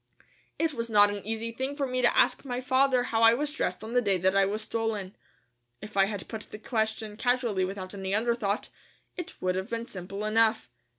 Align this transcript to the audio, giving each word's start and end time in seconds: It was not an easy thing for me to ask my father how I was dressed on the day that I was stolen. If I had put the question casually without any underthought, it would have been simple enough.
It 0.57 0.73
was 0.73 0.89
not 0.89 1.11
an 1.11 1.23
easy 1.27 1.51
thing 1.51 1.75
for 1.75 1.85
me 1.85 2.01
to 2.01 2.17
ask 2.17 2.43
my 2.43 2.59
father 2.59 3.03
how 3.03 3.21
I 3.21 3.35
was 3.35 3.51
dressed 3.53 3.83
on 3.83 3.93
the 3.93 4.01
day 4.01 4.17
that 4.17 4.35
I 4.35 4.47
was 4.47 4.63
stolen. 4.63 5.15
If 5.79 5.95
I 5.95 6.05
had 6.05 6.27
put 6.27 6.47
the 6.49 6.57
question 6.57 7.15
casually 7.17 7.65
without 7.65 7.93
any 7.93 8.11
underthought, 8.15 8.69
it 9.15 9.39
would 9.43 9.53
have 9.53 9.69
been 9.69 9.85
simple 9.85 10.25
enough. 10.25 10.71